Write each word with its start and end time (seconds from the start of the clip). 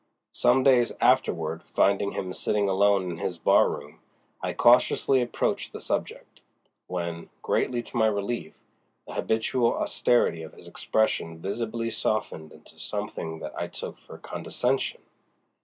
Some 0.33 0.63
days 0.63 0.91
afterward, 0.99 1.61
finding 1.61 2.13
him 2.13 2.33
sitting 2.33 2.67
alone 2.67 3.11
in 3.11 3.17
his 3.17 3.37
barroom, 3.37 3.99
I 4.41 4.51
cautiously 4.51 5.21
approached 5.21 5.73
the 5.73 5.79
subject, 5.79 6.41
when, 6.87 7.29
greatly 7.43 7.83
to 7.83 7.97
my 7.97 8.07
relief, 8.07 8.55
the 9.05 9.13
habitual 9.13 9.75
austerity 9.75 10.41
of 10.41 10.53
his 10.53 10.67
expression 10.67 11.37
visibly 11.37 11.91
softened 11.91 12.51
into 12.51 12.79
something 12.79 13.41
that 13.41 13.53
I 13.55 13.67
took 13.67 13.99
for 13.99 14.17
condescension. 14.17 15.01